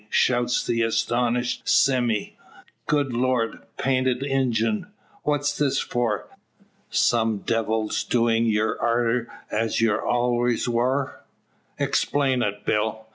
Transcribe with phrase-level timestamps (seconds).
[0.09, 2.31] shouts the astonished Sime,
[2.87, 3.59] "Good Lord!
[3.77, 4.87] Painted Injun!
[5.21, 6.27] What's this for?
[6.89, 11.21] Some devil's doings ye're arter as ye allers war.
[11.77, 13.05] Explain it, Bill!